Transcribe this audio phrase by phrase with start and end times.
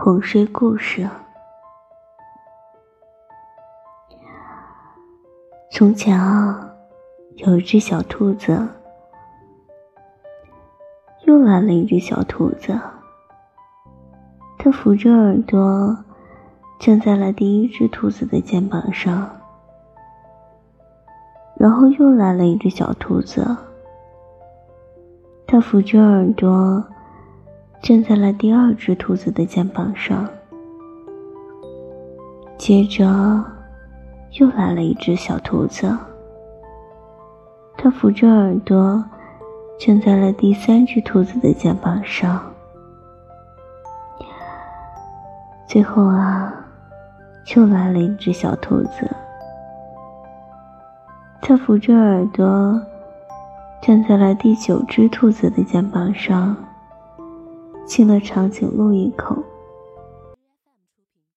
[0.00, 1.10] 哄睡故事。
[5.72, 6.70] 从前啊，
[7.34, 8.64] 有一只小兔子，
[11.26, 12.78] 又来了一只小兔子。
[14.56, 15.96] 它扶着耳朵，
[16.78, 19.28] 站在了第一只兔子的肩膀上。
[21.56, 23.44] 然后又来了一只小兔子，
[25.44, 26.84] 它扶着耳朵。
[27.80, 30.28] 站在了第二只兔子的肩膀上，
[32.58, 33.06] 接着
[34.32, 35.96] 又来了一只小兔子，
[37.78, 39.02] 它扶着耳朵
[39.78, 42.42] 站在了第三只兔子的肩膀上，
[45.66, 46.52] 最后啊，
[47.56, 49.10] 又来了一只小兔子，
[51.40, 52.78] 它扶着耳朵
[53.80, 56.54] 站在了第九只兔子的肩膀上。
[57.88, 59.42] 亲了长颈鹿一口，